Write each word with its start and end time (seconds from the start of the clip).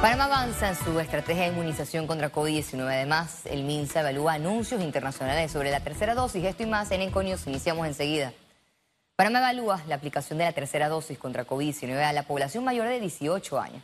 Panamá 0.00 0.26
avanza 0.26 0.68
en 0.68 0.76
su 0.76 1.00
estrategia 1.00 1.44
de 1.44 1.48
inmunización 1.48 2.06
contra 2.06 2.30
COVID-19. 2.30 2.86
Además, 2.86 3.46
el 3.46 3.64
MINSA 3.64 4.00
evalúa 4.00 4.34
anuncios 4.34 4.82
internacionales 4.82 5.50
sobre 5.50 5.70
la 5.70 5.80
tercera 5.80 6.14
dosis. 6.14 6.44
Esto 6.44 6.64
y 6.64 6.66
más 6.66 6.90
en 6.90 7.00
Enconios 7.00 7.46
iniciamos 7.46 7.86
enseguida. 7.86 8.34
Panamá 9.16 9.38
evalúa 9.38 9.82
la 9.88 9.94
aplicación 9.94 10.38
de 10.38 10.44
la 10.44 10.52
tercera 10.52 10.90
dosis 10.90 11.18
contra 11.18 11.46
COVID-19 11.46 11.98
a 12.02 12.12
la 12.12 12.24
población 12.24 12.62
mayor 12.62 12.88
de 12.88 13.00
18 13.00 13.58
años. 13.58 13.82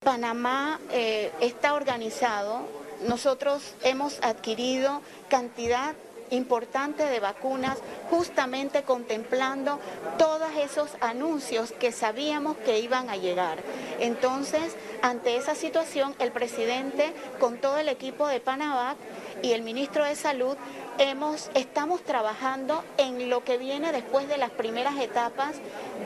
Panamá 0.00 0.80
eh, 0.90 1.32
está 1.40 1.74
organizado. 1.74 2.68
Nosotros 3.06 3.76
hemos 3.84 4.18
adquirido 4.22 5.00
cantidad 5.28 5.94
importante 6.30 7.04
de 7.04 7.20
vacunas, 7.20 7.78
justamente 8.10 8.82
contemplando 8.82 9.78
todos 10.18 10.48
esos 10.56 10.90
anuncios 11.00 11.72
que 11.72 11.92
sabíamos 11.92 12.56
que 12.58 12.80
iban 12.80 13.10
a 13.10 13.16
llegar. 13.16 13.58
Entonces, 14.00 14.76
ante 15.02 15.36
esa 15.36 15.54
situación, 15.54 16.14
el 16.18 16.32
presidente, 16.32 17.12
con 17.38 17.58
todo 17.58 17.78
el 17.78 17.88
equipo 17.88 18.26
de 18.28 18.40
Panavac 18.40 18.96
y 19.42 19.52
el 19.52 19.62
ministro 19.62 20.04
de 20.04 20.16
Salud, 20.16 20.56
hemos, 20.98 21.50
estamos 21.54 22.02
trabajando 22.02 22.82
en 22.96 23.30
lo 23.30 23.44
que 23.44 23.58
viene 23.58 23.92
después 23.92 24.28
de 24.28 24.38
las 24.38 24.50
primeras 24.50 24.96
etapas 24.98 25.56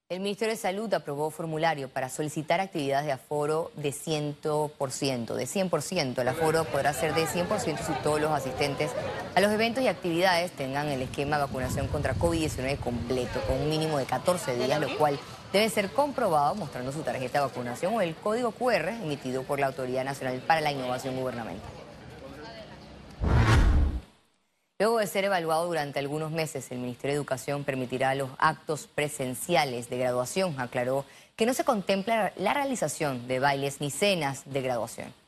El 0.09 0.21
Ministerio 0.21 0.55
de 0.55 0.61
Salud 0.61 0.95
aprobó 0.95 1.31
formulario 1.31 1.89
para 1.89 2.09
solicitar 2.09 2.61
actividades 2.61 3.07
de 3.07 3.13
aforo 3.13 3.73
de 3.75 3.91
100%, 3.93 5.35
de 5.35 5.47
100%. 5.47 6.19
El 6.21 6.29
aforo 6.29 6.63
podrá 6.63 6.93
ser 6.93 7.13
de 7.13 7.27
100% 7.27 7.79
si 7.85 7.93
todos 8.05 8.21
los 8.21 8.31
asistentes 8.31 8.93
a 9.35 9.41
los 9.41 9.51
eventos 9.51 9.83
y 9.83 9.89
actividades 9.89 10.53
tengan 10.53 10.87
el 10.87 11.03
esquema 11.03 11.39
de 11.39 11.47
vacunación 11.47 11.89
contra 11.89 12.15
COVID-19 12.15 12.79
completo, 12.79 13.41
con 13.49 13.61
un 13.61 13.69
mínimo 13.69 13.99
de 13.99 14.05
14 14.05 14.55
días, 14.55 14.81
lo 14.81 14.97
cual 14.97 15.19
debe 15.53 15.69
ser 15.71 15.91
comprobado 15.91 16.55
mostrando 16.55 16.93
su 16.93 17.03
tarjeta 17.03 17.41
de 17.41 17.47
vacunación 17.47 17.93
o 17.93 18.01
el 18.01 18.15
código 18.15 18.53
QR 18.53 18.91
emitido 18.91 19.43
por 19.43 19.59
la 19.59 19.67
Autoridad 19.67 20.05
Nacional 20.05 20.41
para 20.47 20.61
la 20.61 20.71
Innovación 20.71 21.17
Gubernamental. 21.17 21.86
Luego 24.79 24.99
de 24.99 25.07
ser 25.07 25.25
evaluado 25.25 25.67
durante 25.67 25.99
algunos 25.99 26.31
meses, 26.31 26.71
el 26.71 26.79
Ministerio 26.79 27.15
de 27.15 27.17
Educación 27.17 27.65
permitirá 27.65 28.15
los 28.15 28.29
actos 28.39 28.87
presenciales 28.87 29.89
de 29.89 29.97
graduación. 29.97 30.61
Aclaró 30.61 31.07
que 31.35 31.47
no 31.47 31.55
se 31.55 31.65
contempla 31.65 32.33
la 32.37 32.53
realización 32.53 33.27
de 33.27 33.39
bailes 33.39 33.81
ni 33.81 33.91
cenas 33.91 34.43
de 34.45 34.61
graduación 34.61 35.26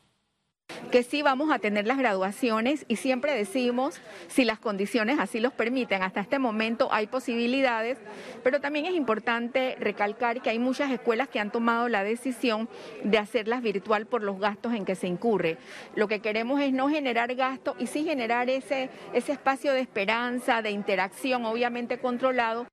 que 0.91 1.03
sí 1.03 1.21
vamos 1.21 1.51
a 1.51 1.59
tener 1.59 1.87
las 1.87 1.97
graduaciones 1.97 2.85
y 2.87 2.95
siempre 2.95 3.33
decimos, 3.33 3.99
si 4.27 4.45
las 4.45 4.59
condiciones 4.59 5.19
así 5.19 5.39
los 5.39 5.53
permiten, 5.53 6.03
hasta 6.03 6.21
este 6.21 6.39
momento 6.39 6.89
hay 6.91 7.07
posibilidades, 7.07 7.97
pero 8.43 8.59
también 8.59 8.85
es 8.85 8.95
importante 8.95 9.75
recalcar 9.79 10.41
que 10.41 10.49
hay 10.49 10.59
muchas 10.59 10.91
escuelas 10.91 11.29
que 11.29 11.39
han 11.39 11.51
tomado 11.51 11.89
la 11.89 12.03
decisión 12.03 12.69
de 13.03 13.17
hacerlas 13.17 13.61
virtual 13.61 14.05
por 14.05 14.23
los 14.23 14.39
gastos 14.39 14.73
en 14.73 14.85
que 14.85 14.95
se 14.95 15.07
incurre. 15.07 15.57
Lo 15.95 16.07
que 16.07 16.21
queremos 16.21 16.61
es 16.61 16.73
no 16.73 16.89
generar 16.89 17.35
gasto 17.35 17.75
y 17.79 17.87
sí 17.87 18.03
generar 18.03 18.49
ese, 18.49 18.89
ese 19.13 19.31
espacio 19.31 19.73
de 19.73 19.81
esperanza, 19.81 20.61
de 20.61 20.71
interacción, 20.71 21.45
obviamente 21.45 21.99
controlado. 21.99 22.65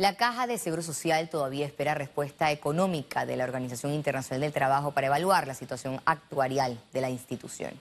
La 0.00 0.14
Caja 0.14 0.46
de 0.46 0.56
Seguro 0.56 0.80
Social 0.80 1.28
todavía 1.28 1.66
espera 1.66 1.92
respuesta 1.92 2.50
económica 2.50 3.26
de 3.26 3.36
la 3.36 3.44
Organización 3.44 3.92
Internacional 3.92 4.40
del 4.40 4.50
Trabajo 4.50 4.92
para 4.92 5.08
evaluar 5.08 5.46
la 5.46 5.52
situación 5.52 6.00
actuarial 6.06 6.80
de 6.94 7.02
la 7.02 7.10
institución. 7.10 7.72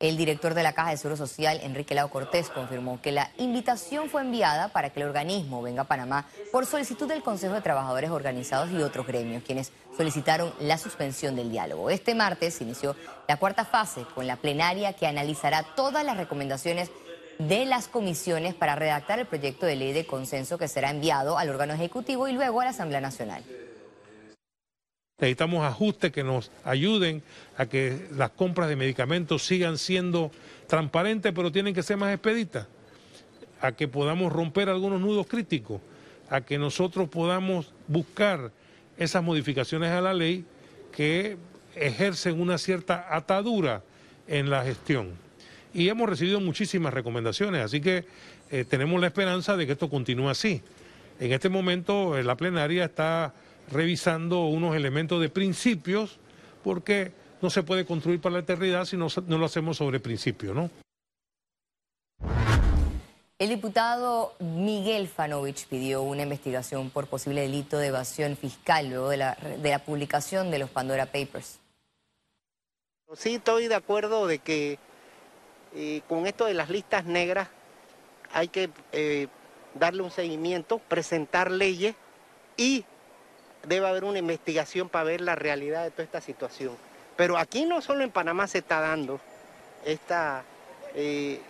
El 0.00 0.16
director 0.16 0.54
de 0.54 0.62
la 0.62 0.72
Caja 0.72 0.92
de 0.92 0.96
Seguro 0.96 1.18
Social, 1.18 1.60
Enrique 1.62 1.94
Lau 1.94 2.08
Cortés, 2.08 2.48
confirmó 2.48 3.02
que 3.02 3.12
la 3.12 3.30
invitación 3.36 4.08
fue 4.08 4.22
enviada 4.22 4.68
para 4.68 4.88
que 4.88 5.00
el 5.00 5.08
organismo 5.08 5.60
venga 5.60 5.82
a 5.82 5.86
Panamá 5.86 6.26
por 6.52 6.64
solicitud 6.64 7.06
del 7.06 7.22
Consejo 7.22 7.52
de 7.52 7.60
Trabajadores 7.60 8.08
Organizados 8.08 8.70
y 8.70 8.80
otros 8.80 9.06
gremios, 9.06 9.42
quienes 9.42 9.72
solicitaron 9.94 10.54
la 10.58 10.78
suspensión 10.78 11.36
del 11.36 11.50
diálogo. 11.50 11.90
Este 11.90 12.14
martes 12.14 12.62
inició 12.62 12.96
la 13.28 13.36
cuarta 13.36 13.66
fase 13.66 14.06
con 14.14 14.26
la 14.26 14.36
plenaria 14.36 14.94
que 14.94 15.06
analizará 15.06 15.64
todas 15.76 16.02
las 16.02 16.16
recomendaciones 16.16 16.90
de 17.38 17.64
las 17.64 17.88
comisiones 17.88 18.54
para 18.54 18.76
redactar 18.76 19.18
el 19.18 19.26
proyecto 19.26 19.66
de 19.66 19.76
ley 19.76 19.92
de 19.92 20.06
consenso 20.06 20.58
que 20.58 20.68
será 20.68 20.90
enviado 20.90 21.38
al 21.38 21.48
órgano 21.48 21.72
ejecutivo 21.74 22.28
y 22.28 22.32
luego 22.32 22.60
a 22.60 22.64
la 22.64 22.70
Asamblea 22.70 23.00
Nacional. 23.00 23.42
Necesitamos 25.18 25.64
ajustes 25.64 26.10
que 26.10 26.24
nos 26.24 26.50
ayuden 26.64 27.22
a 27.56 27.66
que 27.66 28.08
las 28.16 28.30
compras 28.30 28.68
de 28.68 28.76
medicamentos 28.76 29.44
sigan 29.44 29.78
siendo 29.78 30.32
transparentes, 30.66 31.32
pero 31.32 31.52
tienen 31.52 31.74
que 31.74 31.82
ser 31.82 31.96
más 31.96 32.12
expeditas, 32.12 32.66
a 33.60 33.72
que 33.72 33.86
podamos 33.86 34.32
romper 34.32 34.68
algunos 34.68 35.00
nudos 35.00 35.26
críticos, 35.26 35.80
a 36.28 36.40
que 36.40 36.58
nosotros 36.58 37.08
podamos 37.08 37.72
buscar 37.86 38.50
esas 38.96 39.22
modificaciones 39.22 39.92
a 39.92 40.00
la 40.00 40.12
ley 40.12 40.44
que 40.90 41.36
ejercen 41.76 42.40
una 42.40 42.58
cierta 42.58 43.06
atadura 43.14 43.82
en 44.26 44.50
la 44.50 44.64
gestión 44.64 45.21
y 45.74 45.88
hemos 45.88 46.08
recibido 46.08 46.40
muchísimas 46.40 46.92
recomendaciones, 46.92 47.62
así 47.62 47.80
que 47.80 48.04
eh, 48.50 48.64
tenemos 48.64 49.00
la 49.00 49.06
esperanza 49.08 49.56
de 49.56 49.66
que 49.66 49.72
esto 49.72 49.88
continúe 49.88 50.28
así. 50.28 50.62
En 51.18 51.32
este 51.32 51.48
momento 51.48 52.16
eh, 52.16 52.24
la 52.24 52.36
plenaria 52.36 52.84
está 52.84 53.34
revisando 53.70 54.46
unos 54.46 54.76
elementos 54.76 55.20
de 55.20 55.28
principios 55.28 56.18
porque 56.62 57.12
no 57.40 57.50
se 57.50 57.62
puede 57.62 57.84
construir 57.84 58.20
para 58.20 58.34
la 58.34 58.38
eternidad 58.40 58.84
si 58.84 58.96
no, 58.96 59.08
no 59.26 59.38
lo 59.38 59.46
hacemos 59.46 59.76
sobre 59.76 60.00
principios, 60.00 60.54
¿no? 60.54 60.70
El 63.38 63.48
diputado 63.48 64.34
Miguel 64.38 65.08
Fanovich 65.08 65.66
pidió 65.66 66.02
una 66.02 66.22
investigación 66.22 66.90
por 66.90 67.08
posible 67.08 67.40
delito 67.40 67.76
de 67.76 67.88
evasión 67.88 68.36
fiscal 68.36 68.88
luego 68.88 69.08
de 69.08 69.16
la, 69.16 69.36
de 69.60 69.68
la 69.68 69.80
publicación 69.80 70.52
de 70.52 70.60
los 70.60 70.70
Pandora 70.70 71.06
Papers. 71.06 71.58
Sí, 73.16 73.34
estoy 73.34 73.66
de 73.66 73.74
acuerdo 73.74 74.28
de 74.28 74.38
que 74.38 74.78
con 76.08 76.26
esto 76.26 76.44
de 76.44 76.54
las 76.54 76.68
listas 76.68 77.04
negras 77.04 77.48
hay 78.32 78.48
que 78.48 78.70
eh, 78.92 79.28
darle 79.74 80.02
un 80.02 80.10
seguimiento, 80.10 80.78
presentar 80.78 81.50
leyes 81.50 81.94
y 82.56 82.84
debe 83.64 83.86
haber 83.86 84.04
una 84.04 84.18
investigación 84.18 84.88
para 84.88 85.04
ver 85.04 85.20
la 85.20 85.34
realidad 85.34 85.84
de 85.84 85.90
toda 85.90 86.04
esta 86.04 86.20
situación. 86.20 86.76
Pero 87.16 87.36
aquí 87.36 87.64
no 87.64 87.80
solo 87.82 88.02
en 88.02 88.10
Panamá 88.10 88.46
se 88.46 88.58
está 88.58 88.80
dando 88.80 89.20
esta, 89.84 90.44
eh, 90.94 91.40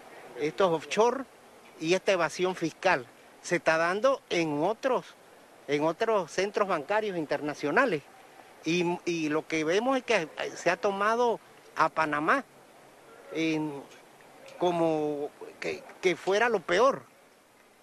estos 0.40 0.70
offshore 0.72 1.24
y 1.80 1.94
esta 1.94 2.12
evasión 2.12 2.54
fiscal, 2.54 3.06
se 3.42 3.56
está 3.56 3.76
dando 3.76 4.20
en 4.30 4.62
otros, 4.62 5.06
en 5.68 5.84
otros 5.84 6.30
centros 6.30 6.68
bancarios 6.68 7.16
internacionales. 7.16 8.02
Y, 8.64 9.28
lo 9.28 9.46
que 9.48 9.64
vemos 9.64 9.96
es 9.96 10.04
que 10.04 10.28
se 10.54 10.70
ha 10.70 10.76
tomado 10.76 11.40
a 11.74 11.88
Panamá 11.88 12.44
como 14.58 15.30
que, 15.60 16.16
fuera 16.16 16.48
lo 16.48 16.60
peor. 16.60 17.02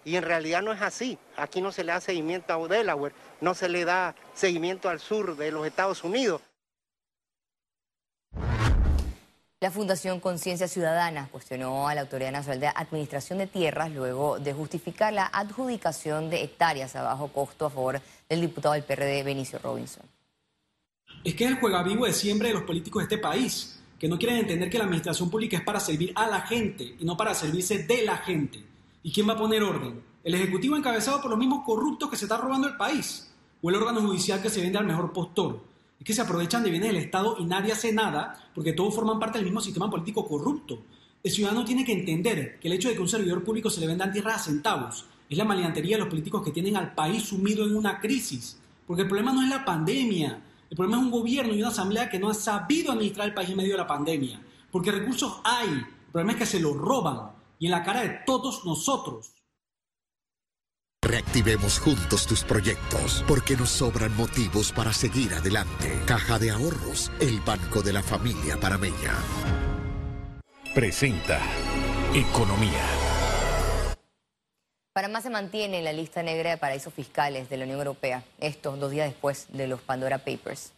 Y 0.06 0.16
en 0.16 0.24
realidad 0.24 0.62
no 0.62 0.72
es 0.72 0.82
así. 0.82 1.18
Aquí 1.38 1.62
no 1.62 1.72
se 1.72 1.84
le 1.84 1.92
da 1.92 2.02
seguimiento 2.02 2.54
a 2.54 2.68
Delaware, 2.68 3.14
no 3.42 3.54
se 3.54 3.70
le 3.70 3.86
da 3.86 4.16
seguimiento 4.34 4.90
al 4.90 5.00
sur 5.00 5.36
de 5.36 5.52
los 5.52 5.68
Estados 5.68 6.04
Unidos. 6.04 6.42
La 9.62 9.72
Fundación 9.72 10.22
Conciencia 10.22 10.70
Ciudadana 10.70 11.28
cuestionó 11.30 11.90
a 11.90 11.94
la 11.94 12.02
Autoridad 12.02 12.32
Nacional 12.32 12.62
de 12.62 12.68
Administración 12.68 13.40
de 13.40 13.48
Tierras 13.48 13.92
luego 13.92 14.40
de 14.40 14.54
justificar 14.54 15.12
la 15.12 15.26
adjudicación 15.26 16.30
de 16.30 16.44
hectáreas 16.44 16.96
a 16.96 17.02
bajo 17.02 17.28
costo 17.28 17.66
a 17.66 17.70
favor 17.70 18.02
del 18.30 18.40
diputado 18.40 18.74
del 18.76 18.84
PRD 18.84 19.22
Benicio 19.22 19.60
Robinson. 19.60 20.06
Es 21.26 21.36
que 21.36 21.44
es 21.44 21.52
el 21.52 21.60
juega 21.60 21.84
vivo 21.84 22.06
de 22.06 22.14
siempre 22.14 22.48
de 22.48 22.54
los 22.54 22.64
políticos 22.64 23.02
de 23.02 23.16
este 23.16 23.18
país, 23.18 23.79
que 24.00 24.08
no 24.08 24.18
quieren 24.18 24.38
entender 24.38 24.70
que 24.70 24.78
la 24.78 24.86
administración 24.86 25.30
pública 25.30 25.58
es 25.58 25.64
para 25.64 25.80
servir 25.80 26.14
a 26.16 26.28
la 26.28 26.42
gente 26.42 26.96
y 26.98 27.04
no 27.04 27.18
para 27.18 27.36
servirse 27.36 27.84
de 27.84 28.04
la 28.04 28.18
gente. 28.18 28.64
¿Y 29.04 29.12
quién 29.12 29.28
va 29.28 29.34
a 29.34 29.38
poner 29.38 29.62
orden? 29.62 30.02
¿El 30.24 30.36
Ejecutivo 30.36 30.78
encabezado 30.78 31.22
por 31.22 31.30
los 31.30 31.40
mismos 31.40 31.66
corruptos 31.66 32.10
que 32.10 32.16
se 32.16 32.26
está 32.26 32.38
robando 32.38 32.68
el 32.68 32.78
país? 32.78 33.32
¿O 33.62 33.70
el 33.70 33.76
órgano 33.76 34.02
judicial 34.02 34.42
que 34.42 34.50
se 34.50 34.62
vende 34.62 34.78
al 34.78 34.86
mejor 34.86 35.12
postor? 35.12 35.62
Es 36.00 36.06
que 36.06 36.14
se 36.14 36.22
aprovechan 36.22 36.64
de 36.64 36.72
bienes 36.72 36.90
del 36.90 37.04
Estado 37.04 37.36
y 37.40 37.44
nadie 37.44 37.74
hace 37.74 37.92
nada 37.92 38.50
porque 38.56 38.72
todos 38.72 38.96
forman 38.96 39.20
parte 39.20 39.38
del 39.38 39.46
mismo 39.46 39.60
sistema 39.60 39.90
político 39.90 40.26
corrupto. 40.26 40.80
El 41.22 41.32
ciudadano 41.32 41.66
tiene 41.66 41.84
que 41.84 41.92
entender 41.92 42.58
que 42.60 42.70
el 42.70 42.76
hecho 42.76 42.88
de 42.88 42.96
que 42.96 43.02
un 43.02 43.10
servidor 43.10 43.44
público 43.44 43.70
se 43.70 43.82
le 43.82 43.88
venda 43.88 44.10
tierras 44.10 44.36
a 44.36 44.46
centavos 44.46 45.06
es 45.30 45.38
la 45.38 45.44
maleantería 45.44 45.98
de 45.98 46.02
los 46.02 46.10
políticos 46.10 46.42
que 46.44 46.52
tienen 46.52 46.78
al 46.78 46.96
país 46.96 47.24
sumido 47.24 47.66
en 47.66 47.76
una 47.76 48.00
crisis. 48.00 48.58
Porque 48.88 49.04
el 49.04 49.08
problema 49.10 49.34
no 49.34 49.44
es 49.44 49.50
la 49.50 49.66
pandemia, 49.66 50.42
el 50.70 50.78
problema 50.78 50.98
es 50.98 51.04
un 51.04 51.12
gobierno 51.12 51.54
y 51.54 51.62
una 51.62 51.70
asamblea 51.70 52.10
que 52.10 52.20
no 52.20 52.30
ha 52.30 52.34
sabido 52.34 52.92
administrar 52.92 53.28
el 53.28 53.34
país 53.34 53.50
en 53.50 53.58
medio 53.58 53.72
de 53.74 53.80
la 53.80 53.88
pandemia. 53.88 54.40
Porque 54.72 54.92
recursos 54.92 55.42
hay, 55.44 55.70
el 55.70 56.12
problema 56.12 56.34
es 56.34 56.38
que 56.38 56.46
se 56.46 56.60
los 56.60 56.76
roban 56.78 57.32
y 57.58 57.66
en 57.66 57.72
la 57.72 57.84
cara 57.84 58.02
de 58.02 58.20
todos 58.26 58.66
nosotros. 58.66 59.34
Reactivemos 61.02 61.80
juntos 61.80 62.28
tus 62.28 62.44
proyectos, 62.44 63.24
porque 63.28 63.56
nos 63.56 63.70
sobran 63.70 64.16
motivos 64.16 64.72
para 64.72 64.94
seguir 64.94 65.34
adelante. 65.34 66.02
Caja 66.06 66.38
de 66.38 66.52
Ahorros, 66.52 67.12
el 67.20 67.40
banco 67.40 67.82
de 67.82 67.94
la 67.94 68.04
familia 68.04 68.60
parameña. 68.60 69.16
Presenta 70.76 71.40
Economía. 72.14 72.99
Panamá 75.00 75.22
se 75.22 75.30
mantiene 75.30 75.78
en 75.78 75.86
la 75.86 75.94
lista 75.94 76.24
negra 76.24 76.50
de 76.50 76.58
paraísos 76.58 76.94
fiscales 76.94 77.50
de 77.50 77.56
la 77.56 77.64
Unión 77.64 77.80
Europea, 77.80 78.22
estos 78.38 78.78
dos 78.82 78.92
días 78.92 79.08
después 79.08 79.46
de 79.48 79.66
los 79.66 79.80
Pandora 79.80 80.18
Papers. 80.18 80.74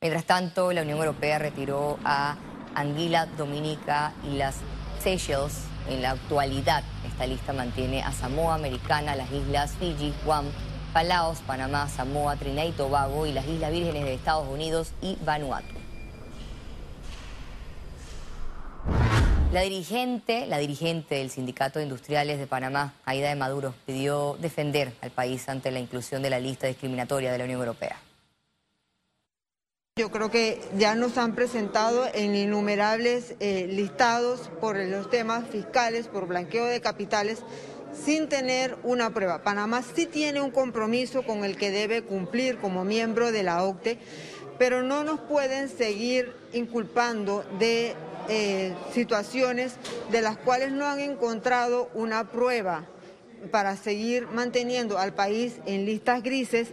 Mientras 0.00 0.24
tanto, 0.24 0.72
la 0.72 0.80
Unión 0.80 0.96
Europea 0.96 1.38
retiró 1.38 1.98
a 2.02 2.38
Anguila, 2.74 3.26
Dominica 3.26 4.14
y 4.24 4.38
las 4.38 4.54
Seychelles 5.02 5.64
en 5.86 6.00
la 6.00 6.12
actualidad, 6.12 6.82
esta 7.06 7.26
lista 7.26 7.52
mantiene 7.52 8.02
a 8.02 8.10
Samoa 8.12 8.54
Americana, 8.54 9.14
las 9.14 9.30
islas 9.30 9.72
Fiji, 9.78 10.14
Guam, 10.24 10.46
Palaos, 10.94 11.40
Panamá, 11.40 11.90
Samoa, 11.90 12.36
Trinidad 12.36 12.64
y 12.64 12.72
Tobago 12.72 13.26
y 13.26 13.32
las 13.32 13.46
Islas 13.46 13.70
Vírgenes 13.70 14.02
de 14.02 14.14
Estados 14.14 14.48
Unidos 14.48 14.92
y 15.02 15.18
Vanuatu. 15.26 15.77
La 19.50 19.62
dirigente, 19.62 20.46
la 20.46 20.58
dirigente 20.58 21.14
del 21.14 21.30
Sindicato 21.30 21.78
de 21.78 21.86
Industriales 21.86 22.38
de 22.38 22.46
Panamá, 22.46 22.92
Aida 23.06 23.30
de 23.30 23.34
Maduro, 23.34 23.74
pidió 23.86 24.36
defender 24.38 24.92
al 25.00 25.10
país 25.10 25.48
ante 25.48 25.70
la 25.70 25.78
inclusión 25.78 26.20
de 26.20 26.28
la 26.28 26.38
lista 26.38 26.66
discriminatoria 26.66 27.32
de 27.32 27.38
la 27.38 27.44
Unión 27.44 27.60
Europea. 27.60 27.96
Yo 29.96 30.10
creo 30.10 30.30
que 30.30 30.60
ya 30.76 30.94
nos 30.94 31.16
han 31.16 31.34
presentado 31.34 32.06
en 32.12 32.34
innumerables 32.34 33.36
eh, 33.40 33.66
listados 33.70 34.50
por 34.60 34.76
los 34.76 35.08
temas 35.08 35.48
fiscales, 35.48 36.08
por 36.08 36.26
blanqueo 36.26 36.66
de 36.66 36.82
capitales, 36.82 37.38
sin 37.94 38.28
tener 38.28 38.76
una 38.82 39.14
prueba. 39.14 39.42
Panamá 39.42 39.82
sí 39.82 40.04
tiene 40.04 40.42
un 40.42 40.50
compromiso 40.50 41.22
con 41.22 41.46
el 41.46 41.56
que 41.56 41.70
debe 41.70 42.02
cumplir 42.02 42.58
como 42.58 42.84
miembro 42.84 43.32
de 43.32 43.44
la 43.44 43.64
OCTE, 43.64 43.98
pero 44.58 44.82
no 44.82 45.04
nos 45.04 45.20
pueden 45.20 45.70
seguir 45.70 46.34
inculpando 46.52 47.44
de 47.58 47.96
eh, 48.28 48.74
situaciones 48.92 49.74
de 50.10 50.22
las 50.22 50.36
cuales 50.38 50.72
no 50.72 50.86
han 50.86 51.00
encontrado 51.00 51.90
una 51.94 52.30
prueba 52.30 52.86
para 53.50 53.76
seguir 53.76 54.26
manteniendo 54.28 54.98
al 54.98 55.14
país 55.14 55.60
en 55.66 55.86
listas 55.86 56.22
grises 56.22 56.68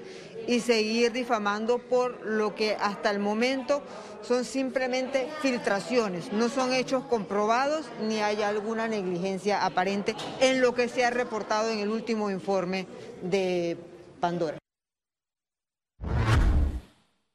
y 0.48 0.60
seguir 0.60 1.12
difamando 1.12 1.80
por 1.80 2.25
lo 2.25 2.56
que 2.56 2.75
hasta 2.80 3.12
el 3.12 3.19
momento 3.19 3.81
son 4.22 4.44
simplemente 4.44 5.28
filtraciones, 5.42 6.31
no 6.34 6.50
son 6.50 6.74
hechos 6.74 7.06
comprobados 7.06 7.86
ni 8.02 8.19
hay 8.19 8.42
alguna 8.42 8.88
negligencia 8.88 9.66
aparente 9.66 10.16
en 10.42 10.62
lo 10.62 10.74
que 10.74 10.90
se 10.90 11.06
ha 11.06 11.10
reportado 11.10 11.69
en 11.69 11.80
el 11.80 11.90
último 11.90 12.31
informe 12.31 12.88
de 13.22 13.78
Pandora. 14.19 14.64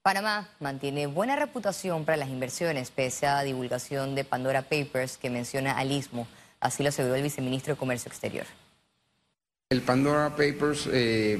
Panamá 0.03 0.49
mantiene 0.61 1.07
buena 1.07 1.37
reputación 1.37 2.07
para 2.07 2.17
las 2.17 2.31
inversiones 2.31 2.91
pese 2.91 3.27
a 3.27 3.35
la 3.35 3.43
divulgación 3.43 4.15
de 4.15 4.25
Pandora 4.25 4.63
Papers 4.63 5.19
que 5.19 5.29
menciona 5.29 5.77
al 5.77 5.93
istmo, 5.93 6.27
así 6.59 6.83
lo 6.83 6.89
aseguró 6.89 7.17
el 7.17 7.23
viceministro 7.23 7.75
de 7.75 7.79
Comercio 7.79 8.09
Exterior. 8.09 8.47
El 9.69 9.83
Pandora 9.83 10.31
Papers 10.31 10.89
eh, 10.91 11.39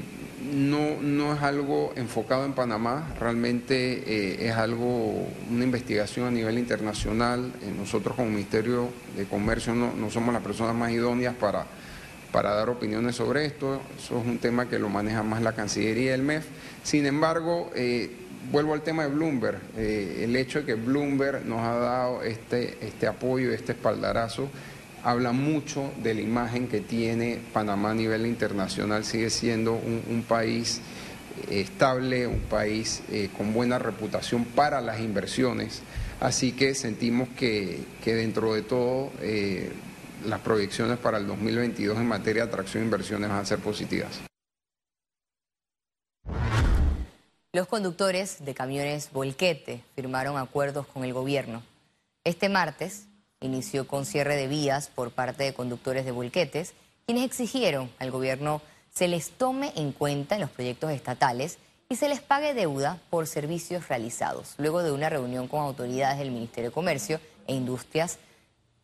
no, 0.53 1.01
no, 1.01 1.33
es 1.33 1.41
algo 1.41 1.91
enfocado 1.95 2.45
en 2.45 2.53
Panamá, 2.53 3.11
realmente 3.19 4.03
eh, 4.05 4.47
es 4.47 4.53
algo, 4.53 5.27
una 5.49 5.63
investigación 5.63 6.27
a 6.27 6.31
nivel 6.31 6.59
internacional. 6.59 7.51
Eh, 7.63 7.73
nosotros 7.75 8.15
como 8.15 8.29
Ministerio 8.29 8.89
de 9.17 9.25
Comercio 9.25 9.73
no, 9.73 9.91
no, 9.93 10.11
somos 10.11 10.33
las 10.33 10.43
personas 10.43 10.75
más 10.75 10.91
idóneas 10.91 11.35
para, 11.35 11.65
para 12.31 12.53
dar 12.53 12.69
opiniones 12.69 13.15
sobre 13.15 13.43
esto, 13.43 13.81
eso 13.97 14.21
es 14.21 14.25
un 14.25 14.37
tema 14.37 14.69
que 14.69 14.77
lo 14.77 14.87
maneja 14.87 15.23
más 15.23 15.41
la 15.41 15.53
Cancillería 15.53 16.11
y 16.11 16.13
el 16.13 16.21
MEF. 16.21 16.45
Sin 16.83 17.07
embargo, 17.07 17.71
vuelvo 18.51 18.73
al 18.73 18.81
tema 18.81 19.03
de 19.03 19.09
Bloomberg, 19.09 19.59
el 19.77 20.35
hecho 20.35 20.59
de 20.59 20.65
que 20.65 20.73
Bloomberg 20.75 21.45
nos 21.45 21.59
ha 21.59 21.75
dado 21.75 22.23
este, 22.23 22.77
este 22.81 23.07
apoyo, 23.07 23.51
este 23.51 23.73
espaldarazo, 23.73 24.49
habla 25.03 25.31
mucho 25.31 25.91
de 26.01 26.13
la 26.13 26.21
imagen 26.21 26.67
que 26.67 26.81
tiene 26.81 27.39
Panamá 27.53 27.91
a 27.91 27.95
nivel 27.95 28.25
internacional, 28.25 29.03
sigue 29.03 29.29
siendo 29.29 29.73
un, 29.73 30.23
país 30.27 30.81
eh, 31.49 31.61
estable, 31.61 32.27
un 32.27 32.41
país 32.41 33.01
eh, 33.11 33.29
con 33.35 33.53
buena 33.53 33.79
reputación 33.79 34.45
para 34.45 34.81
las 34.81 34.99
inversiones, 34.99 35.81
así 36.19 36.51
que 36.51 36.75
sentimos 36.75 37.29
que, 37.29 37.83
dentro 38.05 38.53
de 38.53 38.61
todo 38.61 39.11
eh, 39.21 39.71
las 40.25 40.39
proyecciones 40.39 40.97
para 40.97 41.17
el 41.17 41.27
2022 41.27 41.97
en 41.97 42.07
materia 42.07 42.43
de 42.43 42.49
atracción 42.49 42.83
de 42.83 42.85
inversiones 42.85 43.29
van 43.29 43.39
a 43.39 43.45
ser 43.45 43.59
positivas. 43.59 44.30
Los 47.53 47.67
conductores 47.67 48.45
de 48.45 48.53
camiones 48.53 49.11
Volquete 49.11 49.83
firmaron 49.93 50.37
acuerdos 50.37 50.87
con 50.87 51.03
el 51.03 51.11
gobierno. 51.11 51.61
Este 52.23 52.47
martes, 52.47 53.07
inició 53.41 53.85
con 53.87 54.05
cierre 54.05 54.37
de 54.37 54.47
vías 54.47 54.87
por 54.87 55.11
parte 55.11 55.43
de 55.43 55.53
conductores 55.53 56.05
de 56.05 56.11
volquetes, 56.11 56.73
quienes 57.05 57.25
exigieron 57.25 57.91
al 57.99 58.09
gobierno 58.09 58.61
se 58.89 59.09
les 59.09 59.31
tome 59.31 59.73
en 59.75 59.91
cuenta 59.91 60.35
en 60.35 60.41
los 60.41 60.49
proyectos 60.49 60.91
estatales 60.91 61.57
y 61.89 61.97
se 61.97 62.07
les 62.07 62.21
pague 62.21 62.53
deuda 62.53 63.01
por 63.09 63.27
servicios 63.27 63.89
realizados. 63.89 64.53
Luego 64.57 64.81
de 64.81 64.93
una 64.93 65.09
reunión 65.09 65.49
con 65.49 65.59
autoridades 65.59 66.19
del 66.19 66.31
Ministerio 66.31 66.69
de 66.69 66.73
Comercio 66.73 67.19
e 67.47 67.53
Industrias, 67.53 68.17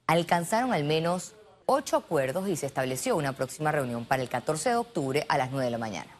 alcanzaron 0.08 0.74
al 0.74 0.84
menos 0.84 1.36
ocho 1.68 1.96
acuerdos 1.96 2.50
y 2.50 2.58
se 2.58 2.66
estableció 2.66 3.16
una 3.16 3.32
próxima 3.32 3.72
reunión 3.72 4.04
para 4.04 4.24
el 4.24 4.28
14 4.28 4.72
de 4.72 4.76
octubre 4.76 5.26
a 5.30 5.38
las 5.38 5.52
9 5.52 5.64
de 5.64 5.72
la 5.72 5.78
mañana. 5.78 6.17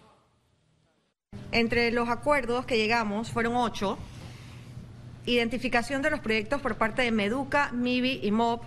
Entre 1.58 1.90
los 1.92 2.08
acuerdos 2.08 2.68
que 2.68 2.78
llegamos 2.78 3.32
fueron 3.32 3.56
ocho. 3.56 3.98
Identificación 5.26 6.04
de 6.04 6.12
los 6.12 6.20
proyectos 6.20 6.62
por 6.62 6.76
parte 6.76 7.02
de 7.02 7.12
Meduca, 7.12 7.72
MIBI 7.72 8.20
y 8.22 8.30
MOB, 8.30 8.62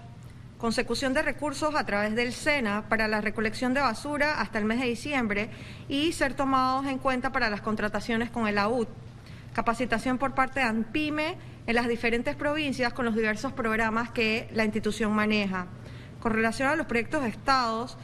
consecución 0.59 1.15
de 1.15 1.23
recursos 1.23 1.77
a 1.77 1.87
través 1.87 2.17
del 2.17 2.33
SENA 2.33 2.89
para 2.89 3.07
la 3.07 3.21
recolección 3.21 3.75
de 3.75 3.81
basura 3.81 4.41
hasta 4.41 4.59
el 4.59 4.65
mes 4.65 4.81
de 4.81 4.89
diciembre 4.89 5.51
y 5.89 6.11
ser 6.11 6.35
tomados 6.35 6.87
en 6.87 6.99
cuenta 6.99 7.31
para 7.31 7.49
las 7.49 7.61
contrataciones 7.61 8.29
con 8.29 8.49
el 8.49 8.59
AUD, 8.59 8.89
capacitación 9.55 10.19
por 10.19 10.35
parte 10.35 10.59
de 10.59 10.67
ANPIME 10.67 11.37
en 11.69 11.75
las 11.77 11.87
diferentes 11.87 12.35
provincias 12.35 12.93
con 12.93 13.05
los 13.05 13.15
diversos 13.15 13.53
programas 13.53 14.11
que 14.11 14.49
la 14.53 14.65
institución 14.65 15.13
maneja. 15.13 15.69
Con 16.19 16.33
relación 16.33 16.69
a 16.69 16.75
los 16.75 16.87
proyectos 16.87 17.23
de 17.23 17.29
estados, 17.29 17.97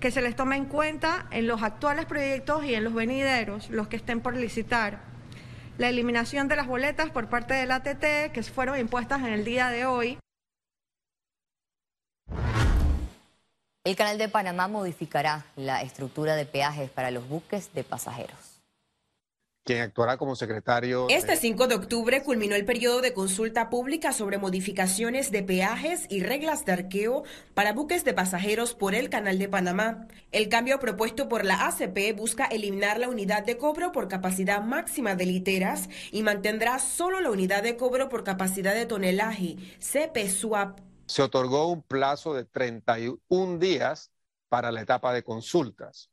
que 0.00 0.10
se 0.10 0.22
les 0.22 0.34
tome 0.34 0.56
en 0.56 0.64
cuenta 0.64 1.26
en 1.30 1.46
los 1.46 1.62
actuales 1.62 2.06
proyectos 2.06 2.64
y 2.64 2.74
en 2.74 2.84
los 2.84 2.94
venideros, 2.94 3.68
los 3.68 3.88
que 3.88 3.96
estén 3.96 4.20
por 4.20 4.34
licitar 4.34 5.00
la 5.76 5.88
eliminación 5.88 6.48
de 6.48 6.56
las 6.56 6.66
boletas 6.66 7.10
por 7.10 7.28
parte 7.28 7.54
del 7.54 7.70
ATT 7.70 8.32
que 8.32 8.42
fueron 8.42 8.78
impuestas 8.78 9.20
en 9.20 9.32
el 9.32 9.44
día 9.44 9.68
de 9.68 9.86
hoy. 9.86 10.18
El 13.84 13.96
Canal 13.96 14.18
de 14.18 14.28
Panamá 14.28 14.68
modificará 14.68 15.46
la 15.56 15.82
estructura 15.82 16.34
de 16.34 16.44
peajes 16.44 16.90
para 16.90 17.10
los 17.10 17.28
buques 17.28 17.72
de 17.72 17.82
pasajeros 17.82 18.49
quien 19.64 19.82
actuará 19.82 20.16
como 20.16 20.36
secretario. 20.36 21.06
Este 21.10 21.36
5 21.36 21.66
de 21.66 21.74
octubre 21.74 22.22
culminó 22.22 22.54
el 22.54 22.64
periodo 22.64 23.00
de 23.00 23.12
consulta 23.12 23.68
pública 23.68 24.12
sobre 24.12 24.38
modificaciones 24.38 25.30
de 25.30 25.42
peajes 25.42 26.06
y 26.08 26.22
reglas 26.22 26.64
de 26.64 26.72
arqueo 26.72 27.24
para 27.54 27.72
buques 27.72 28.04
de 28.04 28.14
pasajeros 28.14 28.74
por 28.74 28.94
el 28.94 29.10
Canal 29.10 29.38
de 29.38 29.48
Panamá. 29.48 30.06
El 30.32 30.48
cambio 30.48 30.78
propuesto 30.80 31.28
por 31.28 31.44
la 31.44 31.66
ACP 31.66 32.16
busca 32.16 32.46
eliminar 32.46 32.98
la 32.98 33.08
unidad 33.08 33.44
de 33.44 33.58
cobro 33.58 33.92
por 33.92 34.08
capacidad 34.08 34.62
máxima 34.62 35.14
de 35.14 35.26
literas 35.26 35.88
y 36.10 36.22
mantendrá 36.22 36.78
solo 36.78 37.20
la 37.20 37.30
unidad 37.30 37.62
de 37.62 37.76
cobro 37.76 38.08
por 38.08 38.24
capacidad 38.24 38.74
de 38.74 38.86
tonelaje, 38.86 39.56
CP 39.78 40.28
SWAP. 40.28 40.80
Se 41.06 41.22
otorgó 41.22 41.66
un 41.66 41.82
plazo 41.82 42.34
de 42.34 42.44
31 42.44 43.58
días 43.58 44.10
para 44.48 44.72
la 44.72 44.80
etapa 44.80 45.12
de 45.12 45.22
consultas. 45.22 46.10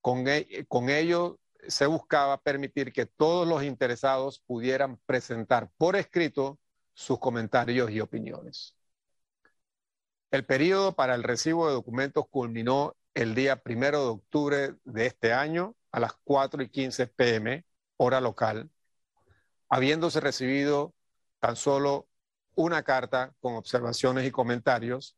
Con, 0.00 0.28
e, 0.28 0.64
con 0.68 0.88
ello 0.88 1.38
se 1.68 1.86
buscaba 1.86 2.40
permitir 2.40 2.92
que 2.92 3.06
todos 3.06 3.46
los 3.46 3.62
interesados 3.62 4.40
pudieran 4.40 4.98
presentar 5.06 5.70
por 5.76 5.96
escrito 5.96 6.58
sus 6.94 7.18
comentarios 7.18 7.90
y 7.90 8.00
opiniones. 8.00 8.74
El 10.30 10.44
periodo 10.44 10.94
para 10.94 11.14
el 11.14 11.22
recibo 11.22 11.68
de 11.68 11.74
documentos 11.74 12.26
culminó 12.30 12.96
el 13.14 13.34
día 13.34 13.62
primero 13.62 14.00
de 14.02 14.08
octubre 14.08 14.74
de 14.84 15.06
este 15.06 15.32
año 15.32 15.74
a 15.92 16.00
las 16.00 16.12
4 16.24 16.62
y 16.62 16.68
15 16.68 17.06
pm, 17.06 17.64
hora 17.96 18.20
local, 18.20 18.70
habiéndose 19.68 20.20
recibido 20.20 20.94
tan 21.40 21.56
solo 21.56 22.08
una 22.54 22.82
carta 22.82 23.34
con 23.40 23.54
observaciones 23.54 24.26
y 24.26 24.30
comentarios 24.30 25.16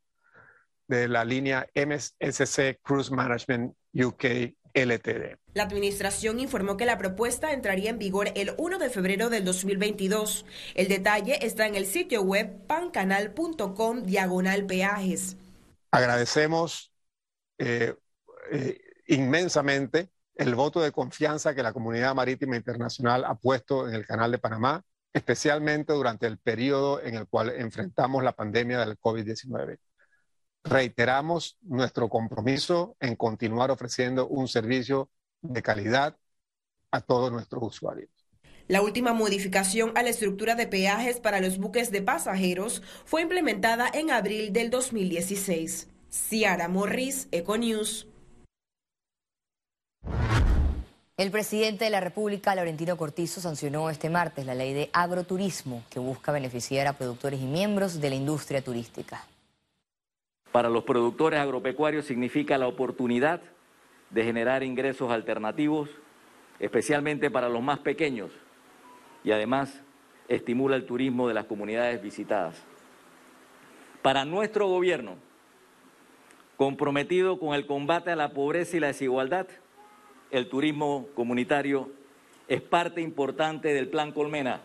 de 0.88 1.08
la 1.08 1.24
línea 1.24 1.68
MSC 1.74 2.80
Cruise 2.82 3.10
Management 3.10 3.76
UK 3.94 4.54
LTD. 4.85 5.38
La 5.54 5.64
administración 5.64 6.40
informó 6.40 6.76
que 6.76 6.87
la 6.87 6.99
propuesta 6.99 7.52
entraría 7.52 7.90
en 7.90 7.99
vigor 7.99 8.30
el 8.35 8.54
1 8.56 8.78
de 8.78 8.90
febrero 8.90 9.30
del 9.30 9.44
2022. 9.44 10.44
El 10.75 10.88
detalle 10.88 11.44
está 11.44 11.66
en 11.66 11.75
el 11.75 11.87
sitio 11.87 12.23
web 12.23 12.66
pancanal.com 12.66 14.02
diagonal 14.04 14.66
peajes. 14.66 15.37
Agradecemos 15.90 16.92
eh, 17.58 17.94
eh, 18.52 18.78
inmensamente 19.06 20.11
el 20.35 20.54
voto 20.54 20.80
de 20.80 20.92
confianza 20.92 21.54
que 21.54 21.62
la 21.62 21.73
comunidad 21.73 22.14
marítima 22.14 22.56
internacional 22.56 23.25
ha 23.25 23.35
puesto 23.35 23.88
en 23.88 23.94
el 23.94 24.06
Canal 24.06 24.30
de 24.30 24.38
Panamá, 24.38 24.85
especialmente 25.12 25.92
durante 25.92 26.26
el 26.26 26.38
periodo 26.38 27.02
en 27.02 27.16
el 27.16 27.26
cual 27.26 27.50
enfrentamos 27.50 28.23
la 28.23 28.37
pandemia 28.37 28.78
del 28.78 28.99
COVID-19 28.99 29.78
reiteramos 30.68 31.56
nuestro 31.62 32.08
compromiso 32.08 32.96
en 33.00 33.16
continuar 33.16 33.70
ofreciendo 33.70 34.26
un 34.28 34.48
servicio 34.48 35.10
de 35.40 35.62
calidad 35.62 36.16
a 36.90 37.00
todos 37.00 37.32
nuestros 37.32 37.62
usuarios. 37.62 38.10
La 38.66 38.82
última 38.82 39.14
modificación 39.14 39.96
a 39.96 40.02
la 40.02 40.10
estructura 40.10 40.54
de 40.54 40.66
peajes 40.66 41.20
para 41.20 41.40
los 41.40 41.58
buques 41.58 41.90
de 41.90 42.02
pasajeros 42.02 42.82
fue 43.06 43.22
implementada 43.22 43.88
en 43.92 44.10
abril 44.10 44.52
del 44.52 44.68
2016. 44.68 45.88
Ciara 46.10 46.68
Morris, 46.68 47.28
Econews. 47.32 48.06
El 51.16 51.30
presidente 51.30 51.84
de 51.84 51.90
la 51.90 52.00
República, 52.00 52.54
Laurentino 52.54 52.96
Cortizo, 52.96 53.40
sancionó 53.40 53.90
este 53.90 54.10
martes 54.10 54.46
la 54.46 54.54
ley 54.54 54.72
de 54.72 54.90
agroturismo 54.92 55.82
que 55.90 55.98
busca 55.98 56.30
beneficiar 56.30 56.87
a 56.87 56.92
productores 56.92 57.40
y 57.40 57.46
miembros 57.46 58.00
de 58.00 58.10
la 58.10 58.16
industria 58.16 58.62
turística. 58.62 59.25
Para 60.52 60.68
los 60.70 60.84
productores 60.84 61.40
agropecuarios 61.40 62.06
significa 62.06 62.58
la 62.58 62.68
oportunidad 62.68 63.40
de 64.10 64.24
generar 64.24 64.62
ingresos 64.62 65.10
alternativos, 65.10 65.90
especialmente 66.58 67.30
para 67.30 67.48
los 67.48 67.62
más 67.62 67.80
pequeños, 67.80 68.30
y 69.24 69.32
además 69.32 69.82
estimula 70.28 70.76
el 70.76 70.86
turismo 70.86 71.28
de 71.28 71.34
las 71.34 71.44
comunidades 71.44 72.02
visitadas. 72.02 72.62
Para 74.02 74.24
nuestro 74.24 74.68
gobierno, 74.68 75.16
comprometido 76.56 77.38
con 77.38 77.54
el 77.54 77.66
combate 77.66 78.10
a 78.10 78.16
la 78.16 78.32
pobreza 78.32 78.76
y 78.76 78.80
la 78.80 78.88
desigualdad, 78.88 79.46
el 80.30 80.48
turismo 80.48 81.08
comunitario 81.14 81.90
es 82.48 82.62
parte 82.62 83.00
importante 83.00 83.74
del 83.74 83.88
Plan 83.88 84.12
Colmena, 84.12 84.62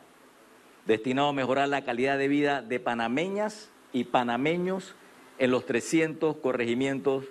destinado 0.85 1.29
a 1.29 1.33
mejorar 1.33 1.67
la 1.67 1.83
calidad 1.83 2.17
de 2.17 2.27
vida 2.27 2.61
de 2.61 2.79
panameñas 2.79 3.69
y 3.91 4.05
panameños 4.05 4.95
en 5.37 5.51
los 5.51 5.65
300 5.65 6.37
corregimientos 6.37 7.25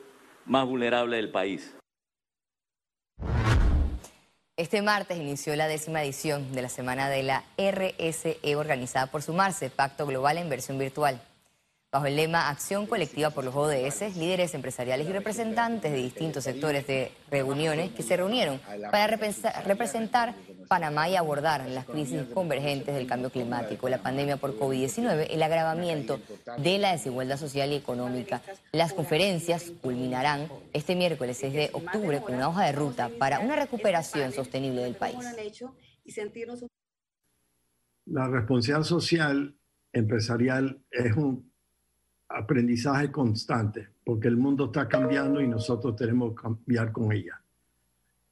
más 0.44 0.66
vulnerables 0.66 1.18
del 1.18 1.30
país. 1.30 1.75
Este 4.56 4.82
martes 4.82 5.18
inició 5.18 5.56
la 5.56 5.66
décima 5.66 6.02
edición 6.02 6.52
de 6.52 6.62
la 6.62 6.68
Semana 6.68 7.09
de 7.09 7.23
la 7.23 7.44
RSE 7.56 8.38
organizada 8.54 9.06
por 9.06 9.23
Sumarse, 9.23 9.71
Pacto 9.71 10.06
Global 10.06 10.37
en 10.38 10.50
versión 10.50 10.78
virtual. 10.78 11.21
Bajo 11.90 12.06
el 12.06 12.16
lema 12.16 12.49
Acción 12.49 12.87
Colectiva 12.87 13.30
por 13.30 13.44
los 13.44 13.54
ODS, 13.54 14.16
líderes 14.16 14.54
empresariales 14.54 15.09
y 15.09 15.12
representantes 15.12 15.92
de 15.92 15.99
distintos 15.99 16.44
sectores 16.44 16.87
de 16.87 17.12
reuniones 17.30 17.92
que 17.92 18.02
se 18.02 18.16
reunieron 18.16 18.61
para 18.90 19.09
representar 19.64 20.35
Panamá 20.73 21.07
y 21.07 21.17
abordar 21.17 21.69
las 21.69 21.85
crisis 21.85 22.23
convergentes 22.33 22.95
del 22.95 23.07
cambio 23.07 23.29
climático, 23.29 23.91
la 23.91 24.02
pandemia 24.02 24.38
por 24.38 24.59
COVID-19, 24.59 25.26
el 25.29 25.43
agravamiento 25.43 26.19
de 26.57 26.79
la 26.79 26.93
desigualdad 26.93 27.37
social 27.37 27.73
y 27.73 27.75
económica. 27.75 28.41
Las 28.73 28.95
conferencias 28.95 29.71
culminarán 29.83 30.49
este 30.73 30.97
miércoles 30.97 31.37
6 31.37 31.52
de 31.52 31.71
octubre 31.75 32.23
con 32.23 32.37
una 32.37 32.49
hoja 32.49 32.64
de 32.64 32.73
ruta 32.73 33.11
para 33.19 33.41
una 33.41 33.55
recuperación 33.55 34.33
sostenible 34.33 34.83
del 34.83 34.95
país. 34.95 35.19
La 38.07 38.29
responsabilidad 38.29 38.85
social 38.85 39.55
empresarial 39.93 40.83
es 40.91 41.14
un 41.14 41.52
aprendizaje 42.31 43.12
constante, 43.12 43.91
porque 44.07 44.29
el 44.29 44.38
mundo 44.38 44.64
está 44.64 44.88
cambiando 44.88 45.43
y 45.43 45.49
nosotros 45.49 45.97
tenemos 45.97 46.31
que 46.31 46.41
cambiar 46.41 46.93
con 46.93 47.12
ella. 47.12 47.43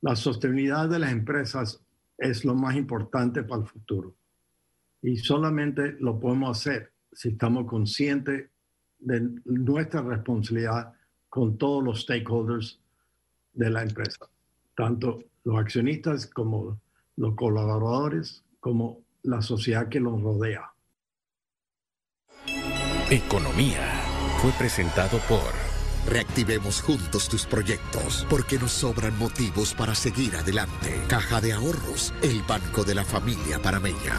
La 0.00 0.16
sostenibilidad 0.16 0.88
de 0.88 1.00
las 1.00 1.12
empresas 1.12 1.84
es 2.20 2.44
lo 2.44 2.54
más 2.54 2.76
importante 2.76 3.42
para 3.42 3.62
el 3.62 3.66
futuro. 3.66 4.14
Y 5.02 5.16
solamente 5.16 5.96
lo 5.98 6.20
podemos 6.20 6.58
hacer 6.58 6.92
si 7.12 7.30
estamos 7.30 7.66
conscientes 7.66 8.50
de 8.98 9.40
nuestra 9.46 10.02
responsabilidad 10.02 10.92
con 11.28 11.56
todos 11.56 11.82
los 11.82 12.02
stakeholders 12.02 12.78
de 13.54 13.70
la 13.70 13.82
empresa, 13.82 14.28
tanto 14.76 15.20
los 15.44 15.58
accionistas 15.58 16.26
como 16.26 16.80
los 17.16 17.34
colaboradores, 17.34 18.44
como 18.60 19.00
la 19.22 19.40
sociedad 19.40 19.88
que 19.88 20.00
los 20.00 20.20
rodea. 20.20 20.72
Economía 23.10 23.90
fue 24.40 24.52
presentado 24.52 25.18
por... 25.28 25.69
Reactivemos 26.06 26.80
juntos 26.80 27.28
tus 27.28 27.46
proyectos, 27.46 28.26
porque 28.28 28.58
nos 28.58 28.72
sobran 28.72 29.16
motivos 29.18 29.74
para 29.74 29.94
seguir 29.94 30.36
adelante. 30.36 31.02
Caja 31.08 31.40
de 31.40 31.52
Ahorros, 31.52 32.12
el 32.22 32.42
banco 32.42 32.84
de 32.84 32.94
la 32.94 33.04
familia 33.04 33.60
parameña. 33.60 34.16